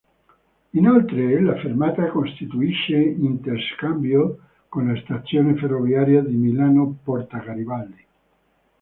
[0.71, 8.05] Inoltre, la fermata costituisce interscambio con la stazione ferroviaria di Milano Porta Garibaldi.